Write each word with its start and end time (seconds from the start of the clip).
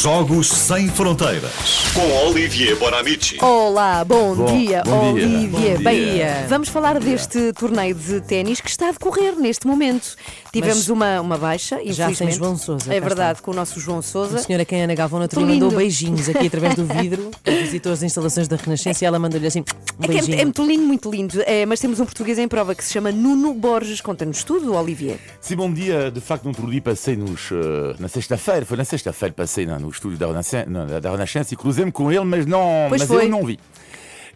Jogos 0.00 0.48
Sem 0.48 0.88
Fronteiras. 0.88 1.50
Com 1.94 2.28
Olivier 2.28 2.76
Bonamici. 2.76 3.38
Olá, 3.42 4.04
bom, 4.04 4.34
Bom, 4.34 4.44
dia, 4.46 4.82
bom 4.84 5.14
dia, 5.14 5.24
Olivia 5.26 5.48
bom 5.48 5.58
dia. 5.60 5.78
Bahia. 5.80 6.46
Vamos 6.48 6.68
falar 6.68 7.00
deste 7.00 7.52
torneio 7.54 7.94
de 7.94 8.20
ténis 8.20 8.60
que 8.60 8.68
está 8.68 8.88
a 8.88 8.92
decorrer 8.92 9.34
neste 9.36 9.66
momento. 9.66 10.14
Tivemos 10.52 10.78
Mas 10.78 10.88
uma, 10.90 11.20
uma 11.20 11.38
baixa, 11.38 11.76
já 11.76 11.82
infelizmente. 12.10 12.16
sem 12.16 12.30
João 12.32 12.56
Sousa, 12.58 12.92
É 12.94 13.00
cá 13.00 13.06
verdade, 13.06 13.42
com 13.42 13.50
o 13.50 13.54
nosso 13.54 13.80
João 13.80 14.02
Sousa. 14.02 14.36
A 14.38 14.42
senhora 14.42 14.64
quem 14.64 14.82
Ana 14.82 14.94
Galvão 14.94 15.20
outro 15.22 15.40
dia 15.44 15.54
mandou 15.54 15.70
beijinhos 15.70 16.28
aqui 16.28 16.46
através 16.46 16.74
do 16.74 16.84
vidro, 17.00 17.30
visitou 17.44 17.92
as 17.92 18.02
instalações 18.02 18.46
da 18.48 18.56
Renascença 18.56 19.02
e 19.02 19.06
ela 19.06 19.18
mandou-lhe 19.18 19.46
assim 19.46 19.60
um 19.60 20.04
É, 20.04 20.06
que 20.08 20.12
é, 20.12 20.14
beijinho. 20.14 20.40
é 20.40 20.44
muito 20.44 20.62
lindo, 20.66 20.82
muito 20.84 21.10
lindo. 21.10 21.42
É, 21.46 21.64
mas 21.66 21.80
temos 21.80 21.98
um 22.00 22.04
português 22.04 22.38
em 22.38 22.46
prova 22.46 22.74
que 22.74 22.84
se 22.84 22.92
chama 22.92 23.10
Nuno 23.10 23.54
Borges. 23.54 24.00
Conta-nos 24.02 24.44
tudo, 24.44 24.74
Olivier. 24.74 25.18
Sim, 25.40 25.56
bom 25.56 25.72
dia. 25.72 26.10
De 26.10 26.20
facto, 26.20 26.44
no 26.44 26.50
outro 26.50 26.70
dia 26.70 26.82
passei 26.82 27.16
nos, 27.16 27.50
eh, 27.50 27.96
na 27.98 28.08
sexta-feira, 28.08 28.64
foi 28.66 28.76
na 28.76 28.84
sexta-feira, 28.84 29.34
passei 29.34 29.64
na- 29.66 29.78
no 29.78 29.85
estúdio 29.90 30.18
da 30.18 30.26
Renascença, 30.26 30.68
na- 30.70 31.00
da 31.00 31.10
Renascença 31.10 31.54
e 31.54 31.56
cruzei-me 31.56 31.92
com 31.92 32.10
ele, 32.10 32.24
mas 32.24 32.46
não, 32.46 32.86
Pois 32.88 33.02
mas 33.02 33.08
foi. 33.08 33.24
eu 33.24 33.28
não 33.28 33.44
vi. 33.44 33.58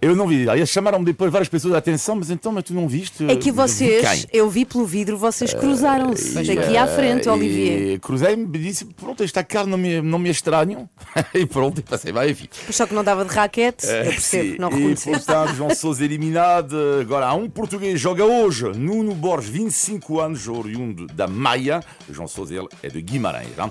Eu 0.02 0.16
não 0.16 0.26
vi. 0.26 0.48
Aí 0.48 0.66
chamaram-me 0.66 1.04
depois 1.04 1.30
várias 1.30 1.46
pessoas 1.50 1.74
a 1.74 1.76
atenção, 1.76 2.16
mas 2.16 2.30
então, 2.30 2.50
mas 2.52 2.64
tu 2.64 2.72
não 2.72 2.88
viste? 2.88 3.22
É 3.30 3.36
que 3.36 3.50
vi 3.50 3.56
vocês, 3.58 4.26
eu 4.32 4.48
vi 4.48 4.64
pelo 4.64 4.86
vidro, 4.86 5.18
vocês 5.18 5.52
cruzaram-se 5.52 6.38
E, 6.38 6.56
daqui 6.56 6.74
à 6.74 6.86
frente, 6.86 7.28
eh, 7.28 7.30
Olivier. 7.30 7.80
E 7.94 7.98
cruzei-me 7.98 8.44
e 8.44 8.58
disse: 8.62 8.86
Pronto, 8.86 9.22
esta 9.22 9.44
cara 9.44 9.66
não 9.66 9.76
me, 9.76 10.00
não 10.00 10.18
me 10.18 10.28
é 10.30 10.32
estranho. 10.32 10.88
e 11.34 11.44
pronto, 11.44 11.80
e 11.80 11.82
passei, 11.82 12.12
vai, 12.12 12.30
enfim. 12.30 12.48
Só 12.70 12.86
que 12.86 12.94
não 12.94 13.04
dava 13.04 13.26
de 13.26 13.34
raquete, 13.34 13.84
eu 13.86 14.04
percebo, 14.04 14.50
Sim, 14.52 14.56
não 14.58 14.70
e 14.70 14.74
reconheceste. 14.76 15.10
portanto, 15.26 15.54
João 15.54 15.74
Sousa 15.74 16.02
eliminado. 16.02 16.74
Agora 16.98 17.26
há 17.26 17.34
um 17.34 17.50
português 17.50 18.00
joga 18.00 18.24
hoje. 18.24 18.68
Nuno 18.74 19.14
Borges, 19.14 19.50
25 19.50 20.18
anos, 20.18 20.48
oriundo 20.48 21.08
da 21.08 21.26
Maia. 21.26 21.84
João 22.10 22.26
Sousa 22.26 22.54
ele 22.54 22.68
é 22.82 22.88
de 22.88 23.02
Guimarães. 23.02 23.48
Não? 23.54 23.70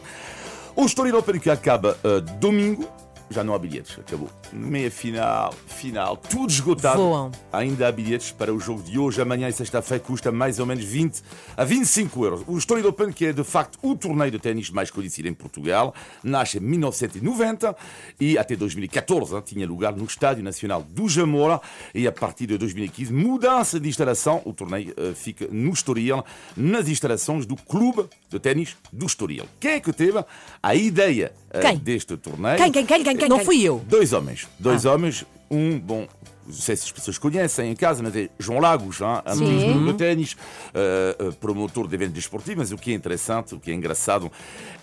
O 0.81 0.85
Estoril 0.85 1.13
Open 1.17 1.41
que 1.41 1.49
acaba 1.49 1.97
eh, 2.01 2.21
domingo. 2.39 2.88
Já 3.29 3.43
não 3.43 3.53
há 3.53 3.59
bilhetes, 3.59 3.97
acabou. 3.99 4.30
Meia 4.52 4.89
final, 4.89 5.53
final, 5.67 6.17
tudo 6.17 6.49
esgotado. 6.49 6.97
Voam. 6.97 7.31
Ainda 7.52 7.88
há 7.88 7.91
bilhetes 7.91 8.31
para 8.31 8.52
o 8.52 8.59
jogo 8.59 8.81
de 8.81 8.97
hoje, 8.97 9.22
amanhã 9.22 9.47
e 9.47 9.53
sexta-feira, 9.53 10.03
custa 10.03 10.31
mais 10.31 10.58
ou 10.58 10.66
menos 10.66 10.83
20 10.83 11.22
a 11.55 11.63
25 11.63 12.25
euros. 12.25 12.44
O 12.47 12.57
Estoril 12.57 12.88
Open, 12.88 13.11
que 13.11 13.27
é 13.27 13.33
de 13.33 13.44
facto 13.44 13.77
o 13.83 13.95
torneio 13.95 14.31
de 14.31 14.39
ténis 14.39 14.72
mais 14.72 14.89
conhecido 14.89 15.27
em 15.27 15.33
Portugal, 15.33 15.94
nasce 16.23 16.57
em 16.57 16.61
1990 16.61 17.75
e 18.19 18.38
até 18.38 18.55
2014 18.55 19.35
hein, 19.35 19.41
tinha 19.45 19.67
lugar 19.67 19.95
no 19.95 20.05
Estádio 20.05 20.44
Nacional 20.44 20.81
do 20.81 21.07
Jamora 21.07 21.61
e 21.94 22.07
a 22.07 22.11
partir 22.11 22.47
de 22.47 22.57
2015, 22.57 23.13
mudança 23.13 23.80
de 23.80 23.88
instalação, 23.88 24.41
o 24.44 24.53
torneio 24.53 24.94
eh, 24.97 25.13
fica 25.13 25.47
no 25.52 25.72
Estoril, 25.72 26.23
nas 26.57 26.88
instalações 26.88 27.45
do 27.45 27.55
Clube 27.55 28.09
de 28.27 28.39
Ténis 28.39 28.75
do 28.91 29.05
Estoril. 29.05 29.45
Quem 29.59 29.72
é 29.72 29.80
que 29.80 29.94
teve 29.94 30.23
a 30.63 30.75
ideia 30.75 31.31
Quem? 31.61 31.78
deste 31.78 32.16
torneio? 32.17 32.58
Quem, 32.58 32.72
quem, 32.72 32.86
quem, 32.86 33.03
quem, 33.03 33.17
quem? 33.17 33.30
Não 33.30 33.39
fui 33.39 33.61
eu. 33.61 33.81
Dois 33.88 34.14
homens. 34.14 34.47
Dois 34.59 34.86
homens. 34.86 35.25
Um, 35.50 35.80
bom, 35.80 36.08
não 36.45 36.53
sei 36.53 36.75
se 36.75 36.86
as 36.86 36.91
pessoas 36.91 37.17
conhecem 37.17 37.72
em 37.72 37.75
casa, 37.75 38.03
mas 38.03 38.16
é 38.16 38.30
João 38.38 38.59
Lagos, 38.59 39.02
hein? 39.02 39.22
amigo 39.25 39.80
do 39.86 39.94
ténis, 39.95 40.38
eh, 40.73 41.16
eh, 41.17 41.31
promotor 41.39 41.88
de 41.88 41.95
eventos 41.95 42.14
desportivos. 42.14 42.69
Mas 42.69 42.72
o 42.72 42.78
que 42.78 42.91
é 42.91 42.94
interessante, 42.94 43.56
o 43.56 43.59
que 43.59 43.72
é 43.72 43.73
engraçado, 43.73 44.31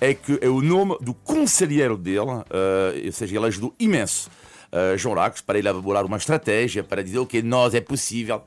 é 0.01 0.13
que 0.13 0.39
é 0.41 0.49
o 0.49 0.61
nome 0.61 0.97
do 1.01 1.15
conselheiro 1.15 1.97
dele, 1.97 2.43
eh, 2.51 3.07
ou 3.07 3.13
seja, 3.13 3.37
ele 3.37 3.47
ajudou 3.47 3.75
imenso 3.79 4.29
eh, 4.73 4.97
João 4.97 5.15
Lagos 5.15 5.41
para 5.41 5.59
elaborar 5.59 6.05
uma 6.05 6.17
estratégia, 6.17 6.83
para 6.83 7.03
dizer, 7.03 7.19
ok, 7.19 7.43
nós 7.43 7.75
é 7.75 7.81
possível 7.81 8.43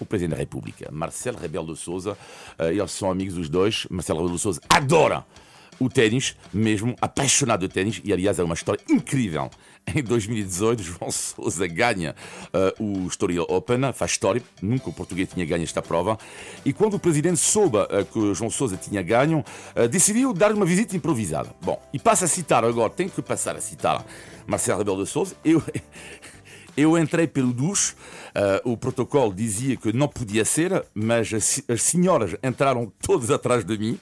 o 0.00 0.06
Presidente 0.06 0.36
da 0.36 0.36
República, 0.36 0.88
Marcelo 0.92 1.38
Rebelo 1.38 1.74
de 1.74 1.78
Souza, 1.78 2.16
eh, 2.58 2.72
eles 2.72 2.90
são 2.92 3.10
amigos 3.10 3.36
os 3.36 3.48
dois. 3.48 3.86
Marcelo 3.90 4.20
Rebelo 4.20 4.36
de 4.36 4.42
Souza 4.42 4.60
adora 4.68 5.24
o 5.78 5.88
ténis, 5.88 6.36
mesmo 6.52 6.94
apaixonado 7.00 7.66
de 7.66 7.72
ténis, 7.72 8.00
e 8.04 8.12
aliás 8.12 8.38
é 8.38 8.42
uma 8.42 8.54
história 8.54 8.80
incrível. 8.88 9.50
Em 9.94 10.02
2018, 10.02 10.82
João 10.82 11.10
Souza 11.10 11.66
ganha 11.66 12.14
eh, 12.52 12.74
o 12.78 13.06
Estoril 13.06 13.46
Open, 13.48 13.92
faz 13.94 14.10
história, 14.10 14.42
nunca 14.60 14.90
o 14.90 14.92
português 14.92 15.28
tinha 15.32 15.46
ganho 15.46 15.62
esta 15.62 15.80
prova. 15.80 16.18
E 16.64 16.72
quando 16.72 16.94
o 16.94 16.98
presidente 16.98 17.38
soube 17.38 17.78
eh, 17.78 18.04
que 18.04 18.34
João 18.34 18.50
Souza 18.50 18.76
tinha 18.76 19.00
ganho, 19.02 19.42
eh, 19.74 19.88
decidiu 19.88 20.34
dar 20.34 20.52
uma 20.52 20.66
visita 20.66 20.94
improvisada. 20.94 21.54
Bom, 21.62 21.80
e 21.92 21.98
passa 21.98 22.26
a 22.26 22.28
citar 22.28 22.64
agora, 22.64 22.90
tem 22.90 23.08
que 23.08 23.22
passar 23.22 23.56
a 23.56 23.60
citar 23.60 24.04
Marcelo 24.46 24.78
Rebelo 24.78 25.02
de 25.02 25.10
Souza. 25.10 25.34
Eu, 25.42 25.62
eu 26.76 26.98
entrei 26.98 27.26
pelo 27.26 27.52
duche, 27.52 27.94
ah, 28.34 28.60
o 28.64 28.76
protocolo 28.76 29.34
dizia 29.34 29.76
que 29.76 29.92
não 29.92 30.06
podia 30.06 30.44
ser, 30.44 30.84
mas 30.94 31.32
as, 31.34 31.60
as 31.68 31.82
senhoras 31.82 32.36
entraram 32.40 32.92
todas 33.00 33.32
atrás 33.32 33.64
de 33.64 33.76
mim. 33.76 33.98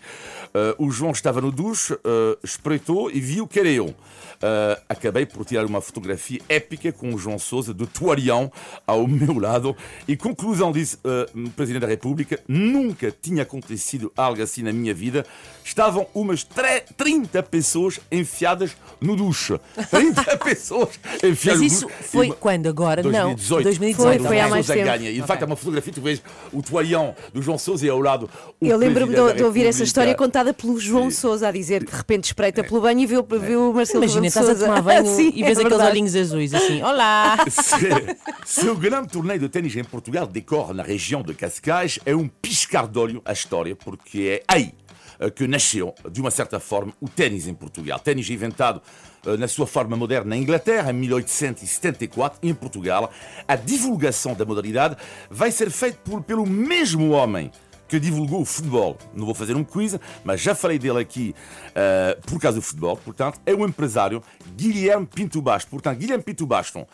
Ah, 0.55 0.75
o 0.79 0.91
João 0.91 1.13
estava 1.13 1.41
no 1.41 1.51
duche, 1.53 1.95
ah, 2.05 2.37
espreitou 2.43 3.11
e 3.11 3.21
viu 3.21 3.47
que 3.47 3.59
era 3.61 3.69
eu. 3.69 3.95
Ah, 4.43 4.79
acabei 4.89 5.25
por 5.25 5.45
tirar 5.47 5.65
uma 5.65 5.81
fotografia 5.81 6.41
épica 6.49 6.93
com 6.93 7.15
o 7.15 7.19
João 7.19 7.39
Sousa 7.39 7.73
de 7.73 7.87
toalhão 7.87 8.51
ao 8.87 9.07
meu 9.09 9.39
lado. 9.39 9.75
E 10.07 10.17
conclusão 10.17 10.73
disse 10.73 10.99
o 11.35 11.51
Presidente 11.51 11.83
da 11.83 11.89
República: 11.89 12.39
nunca 12.47 13.11
tinha 13.23 13.43
acontecido 13.43 14.13
algo 14.17 14.43
assim 14.43 14.63
na 14.63 14.73
minha 14.73 14.93
vida. 14.95 15.25
Estavam 15.65 16.07
umas 16.15 16.45
tre- 16.45 16.85
30 16.97 17.43
pessoas 17.43 17.99
enfiadas 18.13 18.77
no 19.01 19.17
duche. 19.17 19.59
30 19.91 20.37
pessoas 20.39 20.91
enfiadas 21.25 21.45
Mas 21.45 21.59
no 21.61 21.65
isso 21.67 21.87
duche. 21.87 22.03
foi 22.03 22.29
E 22.29 22.33
quando? 22.33 22.67
Agora? 22.69 23.03
2018. 23.03 23.57
Não, 23.57 23.63
2018. 23.63 24.19
Foi, 24.19 24.27
foi 24.29 24.41
há 24.41 24.49
mais 24.49 24.67
tempo. 24.67 24.85
ganha. 24.85 25.11
E 25.11 25.21
de 25.21 25.27
facto 25.27 25.43
é 25.43 25.47
uma 25.47 25.57
fotografia, 25.57 25.93
tu 25.93 26.01
vês 26.01 26.23
o 26.53 26.63
toalhão 26.63 27.15
do 27.33 27.41
João 27.43 27.59
Sousa 27.59 27.85
e 27.87 27.89
ao 27.89 27.99
lado 28.01 28.29
o 28.61 28.67
Eu 28.67 28.77
lembro-me 28.77 29.15
de, 29.15 29.33
de 29.35 29.43
ouvir 29.43 29.67
essa 29.67 29.83
história 29.83 30.15
contada 30.15 30.46
pelo 30.53 30.79
João 30.79 31.11
Sim. 31.11 31.17
Sousa 31.17 31.49
a 31.49 31.53
dizer 31.53 31.85
que 31.85 31.91
de 31.91 31.97
repente 31.97 32.25
espreita 32.25 32.63
pelo 32.65 32.81
banho 32.81 33.01
e 33.01 33.07
viu, 33.07 33.27
viu 33.41 33.71
o 33.71 33.75
Marcelo 33.75 34.05
Imagina, 34.05 34.27
estás 34.27 34.47
a 34.49 34.51
Sousa. 34.53 34.67
tomar 34.67 34.83
banho 34.83 35.07
Sim, 35.15 35.33
e 35.35 35.43
é 35.43 35.47
vês 35.47 35.59
aqueles 35.59 35.77
verdade. 35.77 35.91
olhinhos 35.91 36.17
azuis 36.17 36.55
assim. 36.55 36.83
Olá! 36.85 37.37
Se, 37.51 38.61
se 38.61 38.69
o 38.69 38.75
grande 38.77 39.09
torneio 39.09 39.41
de 39.41 39.49
ténis 39.49 39.75
em 39.77 39.85
Portugal 39.85 40.27
decorre 40.27 40.75
na 40.75 40.83
região 40.83 41.23
de 41.23 41.35
Cascais, 41.35 41.99
é 42.05 42.15
um 42.15 42.29
piscar 42.29 42.87
de 42.89 42.99
olho 42.99 43.23
a 43.25 43.33
história, 43.33 43.75
porque 43.77 44.41
é 44.41 44.55
aí 44.55 44.73
eh, 45.19 45.31
que 45.31 45.47
nasceu, 45.47 45.95
de 46.11 46.21
uma 46.21 46.31
certa 46.31 46.61
forma, 46.61 46.93
o 47.01 47.09
ténis 47.09 47.47
em 47.47 47.55
Portugal. 47.55 47.99
Ténis 47.99 48.29
inventado 48.31 48.83
eh, 49.27 49.37
na 49.37 49.49
sua 49.49 49.67
forma 49.67 49.97
moderna 49.97 50.31
na 50.31 50.37
Inglaterra, 50.37 50.91
em 50.91 50.95
1874, 50.95 52.39
e 52.43 52.51
em 52.51 52.55
Portugal. 52.55 53.11
A 53.49 53.57
divulgação 53.57 54.35
da 54.35 54.45
modalidade 54.45 54.97
vai 55.31 55.51
ser 55.51 55.71
feita 55.71 55.99
por- 56.05 56.23
pelo 56.23 56.47
mesmo 56.47 57.11
homem 57.11 57.51
que 57.89 57.99
divulgou 58.01 58.41
o 58.43 58.45
futebol. 58.45 58.97
Não 59.15 59.25
vou 59.27 59.35
fazer 59.35 59.57
um 59.57 59.65
quiz, 59.65 59.97
mas 60.25 60.41
já 60.41 60.55
falei 60.55 60.79
dele 60.79 60.99
aqui 61.01 61.35
eh, 61.75 62.19
por 62.27 62.41
causa 62.41 62.57
do 62.59 62.63
futebol. 62.63 62.97
Portanto, 62.97 63.41
é 63.47 63.55
o 63.55 63.65
empresário 63.65 64.23
Guilherme 64.57 65.07
Pinto 65.07 65.41
Basto. 65.41 65.71
Portanto, 65.71 65.99
Guilherme 65.99 66.23
Pinto 66.25 66.47
Basto, 66.47 66.87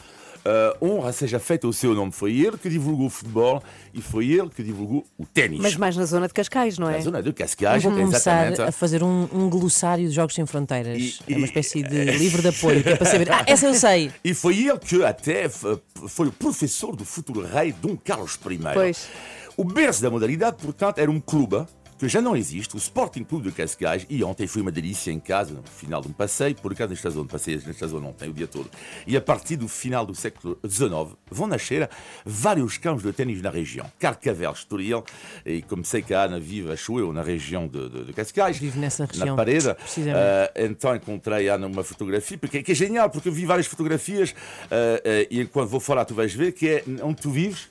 eh, 0.44 0.76
honra 0.82 1.12
seja 1.12 1.38
feita 1.38 1.66
ao 1.66 1.72
seu 1.72 1.94
nome. 1.94 2.10
Foi 2.12 2.32
ele 2.38 2.58
que 2.58 2.68
divulgou 2.68 3.06
o 3.06 3.10
futebol 3.10 3.62
e 3.94 4.02
foi 4.02 4.26
ele 4.26 4.48
que 4.50 4.62
divulgou 4.62 5.04
o 5.16 5.24
ténis. 5.24 5.60
Mas 5.60 5.76
mais 5.76 5.96
na 5.96 6.04
zona 6.04 6.26
de 6.26 6.34
Cascais, 6.34 6.78
não 6.78 6.88
é? 6.90 6.94
Na 6.96 7.00
zona 7.00 7.22
de 7.22 7.32
Cascais, 7.32 7.82
Vou 7.82 7.92
começar 7.92 8.48
exatamente. 8.48 8.60
a 8.68 8.72
fazer 8.72 9.02
um, 9.02 9.28
um 9.32 9.48
glossário 9.48 10.08
de 10.08 10.14
Jogos 10.14 10.34
Sem 10.34 10.44
Fronteiras. 10.44 10.98
E- 11.26 11.32
é 11.32 11.36
uma 11.36 11.42
e- 11.46 11.48
espécie 11.48 11.82
de 11.82 12.04
livro 12.18 12.42
de 12.42 12.48
apoio, 12.48 12.82
que 12.82 12.88
é 12.90 12.96
para 12.96 13.06
saber. 13.06 13.32
Ah, 13.32 13.44
essa 13.46 13.66
eu 13.66 13.74
sei! 13.74 14.10
E 14.24 14.34
foi 14.34 14.58
ele 14.66 14.78
que 14.78 15.02
até 15.04 15.48
foi 15.48 16.26
o 16.28 16.32
professor 16.32 16.94
do 16.96 17.04
futuro 17.04 17.46
rei 17.46 17.72
Dom 17.72 17.96
Carlos 17.96 18.34
I. 18.50 18.58
Pois. 18.74 19.08
O 19.56 19.64
berço 19.64 20.02
da 20.02 20.10
modalidade, 20.10 20.56
portanto, 20.62 20.98
era 20.98 21.10
um 21.10 21.20
clube 21.20 21.64
que 21.98 22.08
já 22.08 22.20
não 22.20 22.34
existe, 22.36 22.74
o 22.74 22.78
Sporting 22.78 23.22
Clube 23.22 23.48
de 23.48 23.54
Cascais, 23.54 24.04
e 24.10 24.24
ontem 24.24 24.44
foi 24.48 24.60
uma 24.60 24.72
delícia 24.72 25.12
em 25.12 25.20
casa, 25.20 25.52
no 25.54 25.62
final 25.62 26.00
de 26.02 26.08
um 26.08 26.12
passeio, 26.12 26.52
por 26.56 26.72
acaso 26.72 26.90
nesta 26.90 27.08
zona, 27.10 27.28
passei 27.28 27.62
nesta 27.64 27.86
zona 27.86 28.08
ontem, 28.08 28.28
o 28.28 28.32
dia 28.32 28.48
todo. 28.48 28.68
E 29.06 29.16
a 29.16 29.20
partir 29.20 29.54
do 29.54 29.68
final 29.68 30.04
do 30.04 30.12
século 30.12 30.58
XIX, 30.66 31.16
vão 31.30 31.46
nascer 31.46 31.88
vários 32.26 32.76
campos 32.76 33.04
de 33.04 33.12
ténis 33.12 33.40
na 33.40 33.50
região. 33.50 33.86
Carcavel, 34.00 34.50
Estoril, 34.50 35.04
e 35.46 35.62
como 35.62 35.84
sei 35.84 36.02
que 36.02 36.12
a 36.12 36.22
Ana 36.24 36.40
vive, 36.40 36.72
acho 36.72 36.98
eu, 36.98 37.12
na 37.12 37.22
região 37.22 37.68
de, 37.68 37.88
de, 37.88 38.04
de 38.06 38.12
Cascais. 38.12 38.58
Vive 38.58 38.80
nessa 38.80 39.04
Na 39.04 39.08
região, 39.12 39.36
parede. 39.36 39.72
precisamente. 39.74 40.16
Ah, 40.18 40.52
então 40.56 40.96
encontrei 40.96 41.48
a 41.50 41.54
Ana 41.54 41.68
uma 41.68 41.84
fotografia, 41.84 42.36
porque, 42.36 42.64
que 42.64 42.72
é 42.72 42.74
genial, 42.74 43.10
porque 43.10 43.28
eu 43.28 43.32
vi 43.32 43.46
várias 43.46 43.68
fotografias, 43.68 44.34
ah, 44.72 45.00
ah, 45.04 45.26
e 45.30 45.40
enquanto 45.40 45.68
vou 45.68 45.78
falar 45.78 46.04
tu 46.04 46.16
vais 46.16 46.34
ver, 46.34 46.50
que 46.50 46.68
é 46.68 46.84
onde 47.00 47.22
tu 47.22 47.30
vives, 47.30 47.68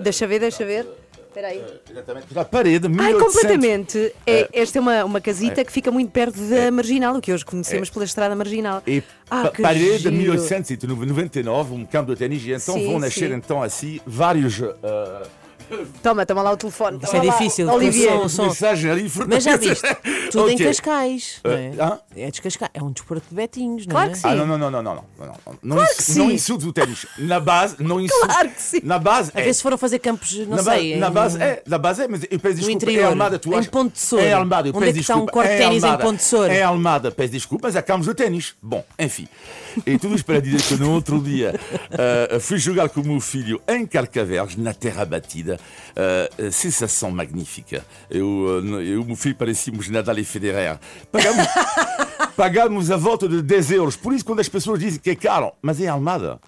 Deixa 0.00 0.26
ver, 0.26 0.38
deixa 0.38 0.64
ver. 0.64 0.86
Espera 1.32 1.48
aí. 1.48 1.64
exatamente 1.90 2.34
na 2.34 2.44
parede, 2.44 2.86
Ai, 2.86 2.92
1800. 2.92 3.22
completamente. 3.34 4.14
É, 4.26 4.48
esta 4.52 4.78
é 4.78 4.80
uma, 4.82 5.02
uma 5.06 5.18
casita 5.20 5.64
que 5.64 5.72
fica 5.72 5.90
muito 5.90 6.10
perto 6.10 6.38
da 6.42 6.70
Marginal, 6.70 7.16
o 7.16 7.20
que 7.22 7.32
hoje 7.32 7.42
conhecemos 7.42 7.88
pela 7.88 8.04
Estrada 8.04 8.36
Marginal. 8.36 8.82
E 8.86 9.02
Ah, 9.30 9.44
pa- 9.44 9.50
que 9.50 9.62
parede 9.62 9.84
de 9.96 9.98
giro. 10.02 10.12
1899, 10.12 11.72
um 11.74 11.86
campo 11.86 12.12
de 12.12 12.18
ténis, 12.18 12.42
e 12.44 12.52
então 12.52 12.74
Sim, 12.74 12.86
vão 12.86 12.98
nascer 12.98 13.30
sim. 13.30 13.34
então 13.34 13.62
assim 13.62 13.98
vários 14.06 14.60
ah, 14.62 15.22
Toma, 16.02 16.26
toma 16.26 16.42
lá 16.42 16.52
o 16.52 16.56
telefone. 16.56 16.98
Isto 17.02 17.16
é 17.16 17.20
Toma 17.20 17.32
lá, 17.32 17.38
difícil, 17.38 17.68
Olivier. 17.70 18.12
som, 18.12 18.28
som. 18.28 18.42
Mensagem 18.46 18.90
ali, 18.90 19.12
Mas 19.28 19.44
já 19.44 19.56
viste, 19.56 19.82
tudo 20.30 20.50
em 20.50 20.54
Ok. 20.54 20.66
Cascais. 20.66 21.40
não 21.44 21.50
é? 21.52 21.72
hã? 21.80 21.98
É 22.16 22.30
descascar. 22.30 22.70
É 22.74 22.82
um 22.82 22.90
desporto 22.90 23.26
de 23.28 23.34
betinhos, 23.34 23.86
não 23.86 23.92
Claro 23.92 24.10
é? 24.10 24.12
que 24.12 24.18
sim. 24.18 24.28
Ah, 24.28 24.34
não, 24.34 24.46
não, 24.46 24.58
não, 24.58 24.70
não, 24.70 24.82
não, 24.82 24.94
não, 24.94 25.04
não, 25.26 25.58
não, 25.62 25.76
Claro 25.76 25.90
ins- 25.92 26.04
que 26.06 26.18
não 26.18 26.28
sim. 26.28 26.34
insulte 26.34 26.66
o 26.66 26.72
ténis. 26.72 27.06
Na 27.18 27.40
base, 27.40 27.76
não 27.78 28.00
insulte. 28.00 28.26
Claro 28.26 28.48
que 28.50 28.62
sim. 28.62 28.80
Na 28.84 28.98
base, 28.98 29.32
A 29.34 29.40
é. 29.40 29.44
ver 29.44 29.54
se 29.54 29.62
foram 29.62 29.78
fazer 29.78 29.98
campos, 29.98 30.32
não 30.46 30.56
na, 30.56 30.62
sei. 30.62 30.96
na 30.96 31.08
em- 31.08 31.10
base 31.12 31.42
é, 31.42 31.62
na 31.66 31.78
base 31.78 32.02
é, 32.02 32.08
mas 32.08 32.22
eu 32.30 32.38
peço 32.38 32.54
desculpa. 32.56 32.72
interior, 32.72 33.02
é 33.02 33.04
Almada, 33.06 33.38
tu 33.38 33.50
em 33.50 33.54
achas- 33.54 33.68
Ponte 33.68 33.92
de 33.94 34.00
Sor. 34.00 34.20
É 34.20 34.32
Almada, 34.32 34.68
eu 34.68 34.72
Onde 34.74 34.80
peço 34.86 34.90
é 34.90 34.92
que 34.94 35.00
está 35.00 35.14
um 35.14 35.18
desculpa. 35.24 35.32
corte 35.32 35.48
de 35.48 35.54
é 35.54 35.58
ténis 35.58 35.82
em 35.82 35.86
Almada, 35.86 36.04
Ponte 36.04 36.16
de 36.18 36.24
Sor? 36.24 36.50
É 36.50 36.62
Almada, 36.62 37.10
peço 37.10 37.32
desculpa, 37.32 37.68
mas 37.68 37.76
há 37.76 37.82
campos 37.82 38.06
de 38.06 38.14
ténis. 38.14 38.54
Bom, 38.62 38.84
enfim. 38.98 39.26
E 39.86 39.98
tudo 39.98 40.14
isto 40.14 40.26
para 40.26 40.40
dizer 40.40 40.62
que 40.62 40.74
no 40.76 40.92
outro 40.92 41.18
dia 41.20 41.58
eh, 41.90 42.38
fui 42.40 42.58
jogar 42.58 42.88
com 42.90 43.00
o 43.00 43.06
meu 43.06 43.20
filho 43.20 43.60
em 43.66 43.86
Carcavelos, 43.86 44.56
na 44.56 44.74
terra 44.74 45.04
batida. 45.04 45.58
Eh, 45.94 46.50
sensação 46.50 47.10
magnífica. 47.10 47.84
Eu, 48.10 48.62
eh, 48.64 48.76
eu 48.76 48.82
e 48.82 48.96
o 48.96 49.04
meu 49.04 49.16
filho 49.16 49.34
parecíamos 49.34 49.88
Nadal 49.88 50.18
e 50.18 50.24
Federer. 50.24 50.78
Pagamos, 51.10 51.46
pagamos 52.36 52.90
a 52.90 52.96
volta 52.96 53.28
de 53.28 53.42
10 53.42 53.72
euros. 53.72 53.96
Por 53.96 54.14
isso, 54.14 54.24
quando 54.24 54.40
as 54.40 54.48
pessoas 54.48 54.80
dizem 54.80 54.98
que 54.98 55.10
é 55.10 55.14
caro, 55.14 55.52
mas 55.60 55.80
é 55.80 55.88
Almada. 55.88 56.40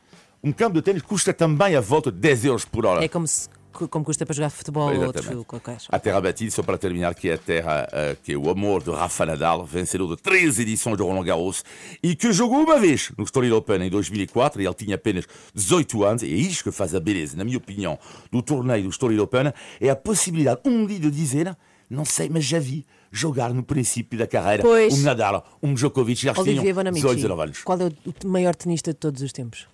Um 0.42 0.52
campo 0.52 0.74
de 0.74 0.82
ténis 0.82 1.02
custa 1.02 1.32
também 1.32 1.76
a 1.76 1.80
volta 1.80 2.10
de 2.10 2.18
10 2.18 2.44
euros 2.46 2.64
por 2.64 2.86
hora. 2.86 3.04
É 3.04 3.08
como, 3.08 3.26
se, 3.26 3.48
como 3.74 4.04
custa 4.04 4.24
para 4.24 4.34
jogar 4.34 4.50
futebol 4.50 4.94
ou 4.94 5.06
outro 5.06 5.44
qualquer. 5.44 5.78
A 5.88 5.98
terra 5.98 6.20
batida, 6.20 6.50
só 6.50 6.62
para 6.62 6.78
terminar, 6.78 7.14
que 7.14 7.28
é 7.28 7.34
a 7.34 7.38
terra 7.38 7.88
eh, 7.92 8.16
que 8.22 8.32
é 8.32 8.36
o 8.36 8.48
amor 8.48 8.82
de 8.82 8.90
Rafa 8.90 9.26
Nadal, 9.26 9.64
vencedor 9.64 10.14
de 10.16 10.22
três 10.22 10.58
edições 10.58 10.96
de 10.96 11.02
Roland 11.02 11.24
Garros 11.24 11.64
e 12.02 12.14
que 12.14 12.32
jogou 12.32 12.58
uma 12.62 12.78
vez 12.78 13.12
no 13.18 13.24
Estoril 13.24 13.56
Open 13.56 13.82
em 13.82 13.90
2004 13.90 14.62
e 14.62 14.66
ele 14.66 14.74
tinha 14.74 14.94
apenas 14.94 15.26
18 15.54 16.04
anos. 16.04 16.22
E 16.22 16.26
é 16.26 16.36
isto 16.36 16.64
que 16.64 16.72
faz 16.72 16.94
a 16.94 17.00
beleza, 17.00 17.36
na 17.36 17.44
minha 17.44 17.58
opinião, 17.58 17.98
do 18.30 18.40
torneio 18.42 18.84
do 18.84 18.90
Estoril 18.90 19.22
Open 19.22 19.52
é 19.80 19.90
a 19.90 19.96
possibilidade 19.96 20.60
um 20.64 20.86
dia 20.86 21.00
de 21.00 21.10
dizer, 21.10 21.56
não 21.90 22.04
sei, 22.04 22.28
mas 22.28 22.44
já 22.44 22.58
vi 22.58 22.86
jogar 23.10 23.54
no 23.54 23.62
princípio 23.62 24.18
da 24.18 24.26
carreira 24.26 24.62
Pois. 24.62 24.92
um 24.92 25.02
Nadal, 25.02 25.44
um 25.62 25.74
Djokovic, 25.74 26.20
já 26.20 26.34
tinham 26.34 26.64
Bonamici, 26.74 27.02
18, 27.02 27.16
19 27.16 27.42
anos. 27.42 27.62
qual 27.62 27.78
é 27.80 27.84
o 27.86 28.28
maior 28.28 28.54
tenista 28.54 28.92
de 28.92 28.98
todos 28.98 29.22
os 29.22 29.32
tempos? 29.32 29.68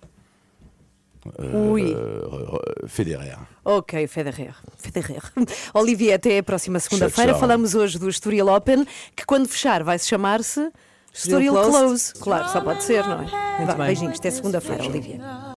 Ui. 1.53 1.93
Eh, 1.93 2.87
Federer. 2.87 3.37
Ok, 3.63 4.07
Federer. 4.07 4.55
Federer. 4.77 5.21
Olivier, 5.73 6.15
até 6.15 6.39
a 6.39 6.43
próxima 6.43 6.79
segunda-feira. 6.79 7.35
Falamos 7.35 7.75
hoje 7.75 7.99
do 7.99 8.09
Estoril 8.09 8.47
Open, 8.47 8.85
que 9.15 9.25
quando 9.25 9.47
fechar 9.47 9.83
vai 9.83 9.99
se 9.99 10.07
chamar-se 10.07 10.71
Estoril. 11.13 11.53
Close. 11.53 12.13
Claro, 12.15 12.49
só 12.49 12.61
pode 12.61 12.83
ser, 12.83 13.05
não 13.05 13.21
é? 13.21 13.65
Vá, 13.65 13.73
bem. 13.73 13.87
beijinhos, 13.87 14.17
até 14.17 14.31
segunda-feira, 14.31 14.83
Olivier. 14.83 15.19